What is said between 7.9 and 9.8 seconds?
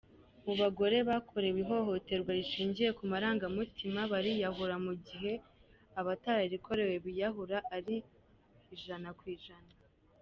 %.